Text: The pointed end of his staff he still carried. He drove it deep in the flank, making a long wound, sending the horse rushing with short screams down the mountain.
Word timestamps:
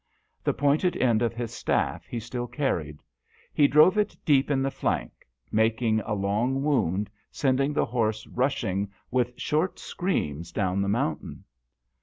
The 0.43 0.55
pointed 0.55 0.97
end 0.97 1.21
of 1.21 1.35
his 1.35 1.53
staff 1.53 2.07
he 2.07 2.19
still 2.19 2.47
carried. 2.47 3.03
He 3.53 3.67
drove 3.67 3.99
it 3.99 4.17
deep 4.25 4.49
in 4.49 4.63
the 4.63 4.71
flank, 4.71 5.11
making 5.51 5.99
a 5.99 6.13
long 6.15 6.63
wound, 6.63 7.07
sending 7.29 7.71
the 7.71 7.85
horse 7.85 8.25
rushing 8.25 8.89
with 9.11 9.39
short 9.39 9.77
screams 9.77 10.51
down 10.51 10.81
the 10.81 10.89
mountain. 10.89 11.43